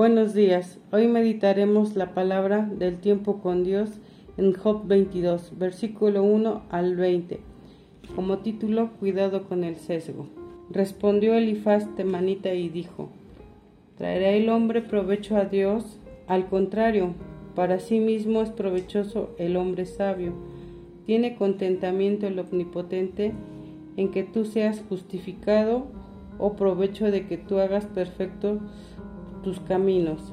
Buenos 0.00 0.32
días. 0.32 0.78
Hoy 0.92 1.08
meditaremos 1.08 1.94
la 1.94 2.14
palabra 2.14 2.62
del 2.62 3.00
tiempo 3.00 3.42
con 3.42 3.64
Dios 3.64 3.90
en 4.38 4.54
Job 4.54 4.86
22, 4.86 5.58
versículo 5.58 6.22
1 6.22 6.62
al 6.70 6.96
20. 6.96 7.38
Como 8.16 8.38
título, 8.38 8.92
Cuidado 8.98 9.44
con 9.44 9.62
el 9.62 9.76
sesgo. 9.76 10.26
Respondió 10.70 11.34
Elifaz 11.34 11.86
temanita 11.96 12.54
y 12.54 12.70
dijo, 12.70 13.10
¿Traerá 13.98 14.30
el 14.30 14.48
hombre 14.48 14.80
provecho 14.80 15.36
a 15.36 15.44
Dios? 15.44 15.98
Al 16.26 16.48
contrario, 16.48 17.12
para 17.54 17.78
sí 17.78 18.00
mismo 18.00 18.40
es 18.40 18.48
provechoso 18.48 19.34
el 19.36 19.54
hombre 19.58 19.84
sabio. 19.84 20.32
Tiene 21.04 21.36
contentamiento 21.36 22.26
el 22.26 22.38
omnipotente 22.38 23.34
en 23.98 24.10
que 24.10 24.22
tú 24.22 24.46
seas 24.46 24.82
justificado 24.88 25.88
o 26.38 26.56
provecho 26.56 27.10
de 27.10 27.26
que 27.26 27.36
tú 27.36 27.58
hagas 27.58 27.84
perfecto 27.84 28.60
tus 29.42 29.60
caminos. 29.60 30.32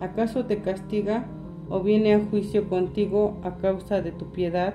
¿Acaso 0.00 0.44
te 0.44 0.62
castiga 0.62 1.26
o 1.68 1.80
viene 1.80 2.14
a 2.14 2.24
juicio 2.24 2.68
contigo 2.68 3.36
a 3.42 3.56
causa 3.56 4.00
de 4.00 4.12
tu 4.12 4.26
piedad? 4.26 4.74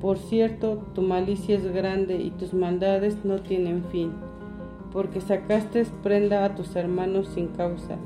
Por 0.00 0.18
cierto, 0.18 0.82
tu 0.94 1.02
malicia 1.02 1.56
es 1.56 1.72
grande 1.72 2.16
y 2.16 2.30
tus 2.30 2.54
maldades 2.54 3.24
no 3.24 3.40
tienen 3.40 3.84
fin, 3.84 4.12
porque 4.92 5.20
sacaste 5.20 5.84
prenda 6.02 6.44
a 6.44 6.54
tus 6.54 6.76
hermanos 6.76 7.28
sin 7.34 7.48
causa 7.48 7.96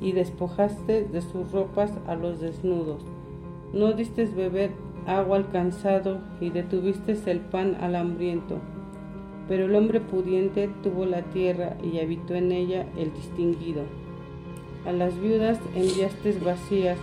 y 0.00 0.12
despojaste 0.12 1.04
de 1.04 1.20
sus 1.20 1.50
ropas 1.52 1.92
a 2.06 2.14
los 2.14 2.40
desnudos. 2.40 3.02
No 3.72 3.92
diste 3.92 4.26
beber 4.26 4.70
agua 5.06 5.38
al 5.38 5.50
cansado 5.50 6.18
y 6.40 6.50
detuviste 6.50 7.16
el 7.30 7.40
pan 7.40 7.76
al 7.80 7.96
hambriento. 7.96 8.58
Pero 9.48 9.64
el 9.66 9.74
hombre 9.74 10.00
pudiente 10.00 10.70
tuvo 10.82 11.04
la 11.04 11.22
tierra 11.22 11.76
y 11.82 11.98
habitó 11.98 12.34
en 12.34 12.52
ella 12.52 12.86
el 12.96 13.12
distinguido. 13.12 13.82
A 14.86 14.92
las 14.92 15.18
viudas 15.20 15.58
enviaste 15.74 16.32
vacías 16.44 16.98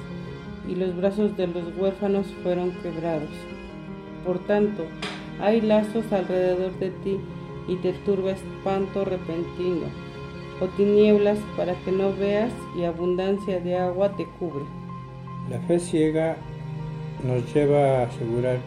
y 0.67 0.75
los 0.75 0.95
brazos 0.95 1.37
de 1.37 1.47
los 1.47 1.75
huérfanos 1.77 2.27
fueron 2.43 2.71
quebrados. 2.83 3.29
Por 4.25 4.39
tanto, 4.39 4.83
hay 5.39 5.61
lazos 5.61 6.11
alrededor 6.11 6.77
de 6.79 6.89
ti 6.89 7.19
y 7.67 7.75
te 7.77 7.93
turba 7.93 8.31
espanto 8.31 9.05
repentino, 9.05 9.85
o 10.59 10.65
tinieblas 10.75 11.39
para 11.55 11.73
que 11.85 11.91
no 11.91 12.13
veas 12.13 12.51
y 12.77 12.83
abundancia 12.83 13.59
de 13.61 13.77
agua 13.77 14.15
te 14.17 14.25
cubre. 14.37 14.65
La 15.49 15.59
fe 15.59 15.79
ciega 15.79 16.35
nos 17.25 17.53
lleva 17.53 18.01
a 18.01 18.03
asegurar 18.03 18.57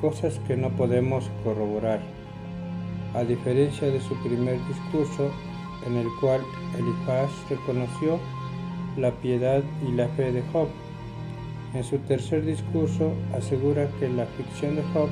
cosas 0.00 0.38
que 0.46 0.56
no 0.56 0.70
podemos 0.70 1.28
corroborar, 1.42 2.00
a 3.14 3.24
diferencia 3.24 3.90
de 3.90 4.00
su 4.00 4.14
primer 4.22 4.58
discurso 4.68 5.30
en 5.86 5.96
el 5.96 6.06
cual 6.20 6.40
Elifaz 6.78 7.30
reconoció 7.48 8.18
la 8.96 9.10
piedad 9.12 9.62
y 9.88 9.92
la 9.92 10.08
fe 10.08 10.32
de 10.32 10.42
Job. 10.52 10.68
En 11.74 11.84
su 11.84 11.98
tercer 11.98 12.44
discurso 12.44 13.12
asegura 13.36 13.88
que 13.98 14.08
la 14.08 14.26
ficción 14.26 14.76
de 14.76 14.82
Job 14.92 15.08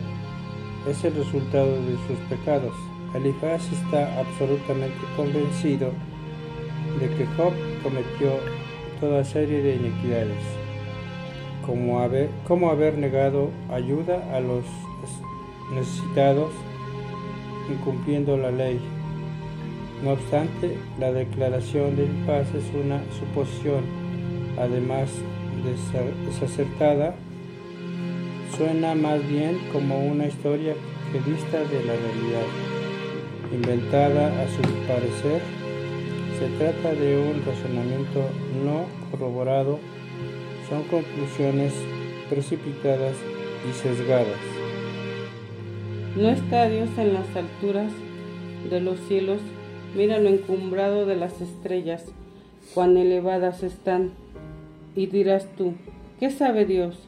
es 0.88 1.04
el 1.04 1.14
resultado 1.14 1.72
de 1.82 1.96
sus 2.06 2.18
pecados. 2.28 2.74
Elifaz 3.14 3.62
está 3.72 4.18
absolutamente 4.18 4.98
convencido 5.16 5.92
de 7.00 7.08
que 7.08 7.26
Job 7.36 7.52
cometió 7.82 8.32
toda 9.00 9.24
serie 9.24 9.62
de 9.62 9.76
iniquidades, 9.76 10.42
como 11.64 12.00
haber, 12.00 12.28
como 12.46 12.70
haber 12.70 12.98
negado 12.98 13.50
ayuda 13.70 14.34
a 14.34 14.40
los 14.40 14.64
necesitados, 15.72 16.50
incumpliendo 17.70 18.36
la 18.36 18.50
ley, 18.50 18.80
no 20.04 20.12
obstante, 20.12 20.76
la 20.98 21.12
declaración 21.12 21.96
de 21.96 22.06
paz 22.26 22.46
es 22.54 22.64
una 22.74 23.00
suposición, 23.18 23.84
además 24.56 25.10
de 25.64 26.30
desacertada, 26.30 27.14
suena 28.56 28.94
más 28.94 29.26
bien 29.28 29.58
como 29.72 29.98
una 30.06 30.26
historia 30.26 30.74
que 31.12 31.30
dista 31.30 31.58
de 31.58 31.84
la 31.84 31.94
realidad, 31.94 32.46
inventada 33.52 34.26
a 34.40 34.48
su 34.48 34.62
parecer. 34.86 35.42
Se 36.38 36.46
trata 36.58 36.94
de 36.94 37.18
un 37.18 37.44
razonamiento 37.44 38.22
no 38.64 38.84
corroborado, 39.10 39.80
son 40.68 40.84
conclusiones 40.84 41.72
precipitadas 42.30 43.16
y 43.68 43.72
sesgadas. 43.72 44.38
¿No 46.16 46.28
está 46.28 46.68
Dios 46.68 46.88
en 46.98 47.14
las 47.14 47.26
alturas 47.34 47.92
de 48.70 48.80
los 48.80 48.98
cielos? 49.08 49.40
Mira 49.96 50.18
lo 50.18 50.28
encumbrado 50.28 51.06
de 51.06 51.16
las 51.16 51.40
estrellas, 51.40 52.04
cuán 52.74 52.96
elevadas 52.96 53.62
están. 53.62 54.10
Y 54.94 55.06
dirás 55.06 55.48
tú, 55.56 55.72
¿qué 56.20 56.30
sabe 56.30 56.66
Dios? 56.66 56.98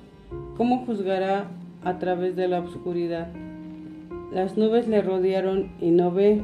¿Cómo 0.57 0.87
juzgará 0.87 1.51
a 1.85 1.99
través 1.99 2.37
de 2.37 2.49
la 2.49 2.61
oscuridad? 2.61 3.29
Las 4.33 4.57
nubes 4.57 4.89
le 4.89 5.03
rodearon 5.03 5.73
y 5.81 5.91
no 5.91 6.11
ve, 6.11 6.41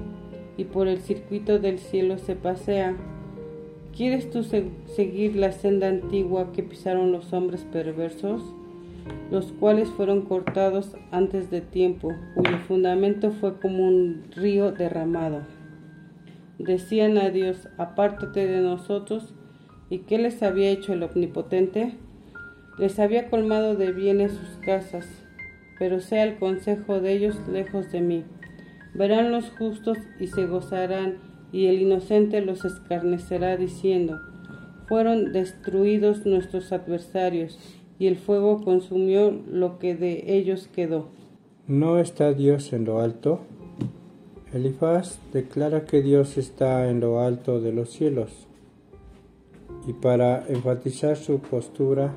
y 0.57 0.65
por 0.65 0.89
el 0.89 1.01
circuito 1.01 1.59
del 1.59 1.79
cielo 1.79 2.19
se 2.19 2.35
pasea. 2.35 2.97
¿Quieres 3.97 4.31
tú 4.31 4.43
seguir 4.43 5.37
la 5.37 5.53
senda 5.53 5.89
antigua 5.89 6.53
que 6.53 6.63
pisaron 6.63 7.13
los 7.13 7.33
hombres 7.33 7.65
perversos, 7.73 8.43
los 9.31 9.53
cuales 9.53 9.89
fueron 9.89 10.23
cortados 10.23 10.97
antes 11.13 11.51
de 11.51 11.63
tiempo, 11.63 12.13
cuyo 12.35 12.59
fundamento 12.69 13.31
fue 13.31 13.59
como 13.59 13.87
un 13.87 14.25
río 14.35 14.73
derramado? 14.73 15.56
Decían 16.59 17.19
a 17.19 17.31
Dios, 17.31 17.69
apártate 17.78 18.47
de 18.47 18.61
nosotros. 18.61 19.34
¿Y 19.91 20.00
qué 20.00 20.19
les 20.19 20.43
había 20.43 20.71
hecho 20.71 20.93
el 20.93 21.03
Omnipotente? 21.03 21.94
Les 22.78 22.99
había 22.99 23.31
colmado 23.31 23.75
de 23.75 23.93
bienes 23.93 24.33
sus 24.33 24.59
casas, 24.65 25.06
pero 25.78 26.00
sea 26.00 26.25
el 26.25 26.39
consejo 26.39 27.00
de 27.00 27.12
ellos 27.12 27.37
lejos 27.49 27.91
de 27.93 28.00
mí. 28.00 28.25
Verán 28.95 29.31
los 29.31 29.50
justos 29.50 29.99
y 30.19 30.27
se 30.27 30.47
gozarán, 30.47 31.19
y 31.53 31.66
el 31.66 31.81
inocente 31.81 32.41
los 32.41 32.65
escarnecerá 32.65 33.56
diciendo, 33.56 34.19
fueron 34.89 35.33
destruidos 35.33 36.27
nuestros 36.27 36.72
adversarios, 36.72 37.59
y 37.99 38.09
el 38.09 38.16
fuego 38.16 38.62
consumió 38.62 39.31
lo 39.31 39.78
que 39.78 39.95
de 39.95 40.37
ellos 40.37 40.69
quedó. 40.69 41.09
¿No 41.66 41.99
está 41.99 42.33
Dios 42.33 42.72
en 42.72 42.84
lo 42.84 43.00
alto? 43.00 43.41
Elifaz 44.53 45.19
declara 45.33 45.84
que 45.84 46.03
Dios 46.03 46.39
está 46.39 46.89
en 46.89 47.01
lo 47.01 47.21
alto 47.21 47.61
de 47.61 47.73
los 47.73 47.91
cielos 47.91 48.47
y 49.89 49.93
para 49.93 50.47
enfatizar 50.47 51.17
su 51.17 51.41
postura 51.41 52.12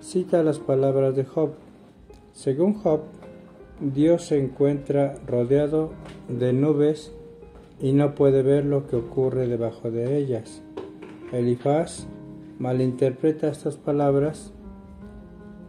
cita 0.00 0.42
las 0.42 0.58
palabras 0.58 1.16
de 1.16 1.24
Job. 1.24 1.52
Según 2.32 2.74
Job, 2.74 3.00
Dios 3.80 4.26
se 4.26 4.38
encuentra 4.38 5.14
rodeado 5.26 5.92
de 6.28 6.52
nubes 6.52 7.12
y 7.80 7.92
no 7.92 8.14
puede 8.14 8.42
ver 8.42 8.66
lo 8.66 8.86
que 8.86 8.96
ocurre 8.96 9.48
debajo 9.48 9.90
de 9.90 10.18
ellas. 10.18 10.62
Elifaz 11.32 12.06
malinterpreta 12.58 13.48
estas 13.48 13.76
palabras 13.76 14.52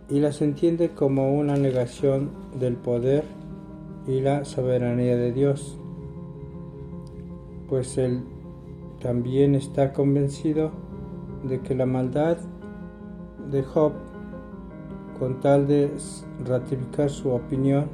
y 0.09 0.19
las 0.19 0.41
entiende 0.41 0.89
como 0.89 1.33
una 1.33 1.55
negación 1.55 2.31
del 2.59 2.75
poder 2.75 3.23
y 4.07 4.21
la 4.21 4.45
soberanía 4.45 5.15
de 5.17 5.33
Dios 5.33 5.79
pues 7.69 7.97
él 7.97 8.23
también 9.01 9.55
está 9.55 9.93
convencido 9.93 10.71
de 11.43 11.59
que 11.59 11.75
la 11.75 11.85
maldad 11.85 12.37
de 13.51 13.63
Job, 13.63 13.93
con 15.19 15.39
tal 15.39 15.67
de 15.67 15.91
ratificar 16.45 17.09
su 17.09 17.31
opinión, 17.31 17.85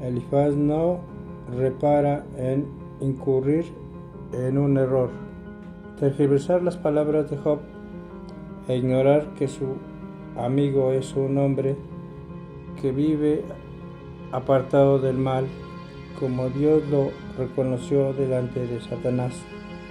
Elifaz 0.00 0.56
no 0.56 1.00
repara 1.56 2.24
en 2.36 2.66
incurrir 3.00 3.66
en 4.32 4.58
un 4.58 4.76
error. 4.78 5.10
Tergiversar 6.00 6.62
las 6.62 6.76
palabras 6.76 7.30
de 7.30 7.36
Job 7.36 7.60
e 8.68 8.76
ignorar 8.76 9.34
que 9.34 9.46
su 9.46 9.76
amigo 10.36 10.92
es 10.92 11.14
un 11.14 11.38
hombre 11.38 11.76
que 12.80 12.90
vive 12.90 13.44
apartado 14.32 14.98
del 14.98 15.18
mal 15.18 15.46
como 16.18 16.48
Dios 16.50 16.82
lo 16.88 17.10
reconoció 17.36 18.12
delante 18.12 18.64
de 18.64 18.80
Satanás. 18.80 19.34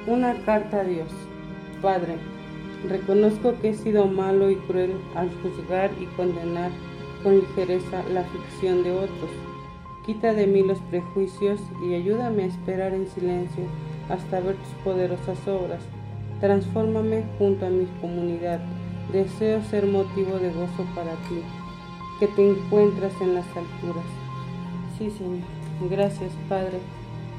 Una 0.08 0.34
carta 0.46 0.80
a 0.80 0.84
Dios. 0.86 1.12
Padre, 1.82 2.16
reconozco 2.88 3.54
que 3.62 3.70
he 3.70 3.74
sido 3.74 4.08
malo 4.08 4.50
y 4.50 4.56
cruel 4.56 4.94
al 5.14 5.30
juzgar 5.42 5.92
y 6.00 6.06
condenar 6.16 6.72
con 7.22 7.36
ligereza 7.36 8.04
la 8.14 8.24
ficción 8.24 8.82
de 8.84 8.92
otros. 8.92 9.30
Quita 10.06 10.34
de 10.34 10.48
mí 10.48 10.64
los 10.64 10.80
prejuicios 10.80 11.60
y 11.86 11.96
ayúdame 11.96 12.44
a 12.44 12.48
esperar 12.48 12.94
en 12.94 13.08
silencio 13.08 13.66
hasta 14.10 14.40
ver 14.40 14.56
tus 14.56 14.74
poderosas 14.84 15.46
obras. 15.48 15.84
Transfórmame 16.40 17.24
junto 17.38 17.66
a 17.66 17.70
mi 17.70 17.86
comunidad. 18.00 18.62
Deseo 19.12 19.62
ser 19.64 19.86
motivo 19.86 20.40
de 20.40 20.50
gozo 20.50 20.86
para 20.96 21.12
ti, 21.28 21.42
que 22.20 22.28
te 22.28 22.50
encuentras 22.50 23.14
en 23.22 23.36
las 23.36 23.46
alturas. 23.48 24.21
Señor. 25.10 25.40
Gracias, 25.90 26.32
Padre, 26.48 26.78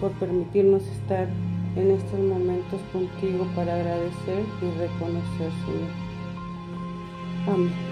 por 0.01 0.11
permitirnos 0.13 0.83
estar 0.89 1.29
en 1.77 1.91
estos 1.93 2.19
momentos 2.19 2.81
contigo 2.93 3.47
para 3.55 3.75
agradecer 3.75 4.45
y 4.61 4.79
reconocer, 4.79 5.51
Señor. 5.65 5.91
Amén. 7.47 7.92